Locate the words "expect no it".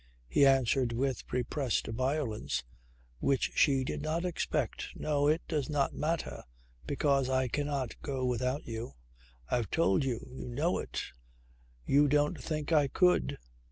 4.25-5.43